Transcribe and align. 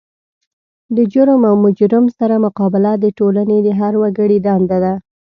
د 0.95 0.97
جرم 1.13 1.41
او 1.49 1.55
مجرم 1.65 2.05
سره 2.17 2.35
مقابله 2.45 2.91
د 2.99 3.05
ټولنې 3.17 3.57
د 3.63 3.69
هر 3.79 3.93
وګړي 4.01 4.37
دنده 4.47 4.77
ده. 4.83 4.93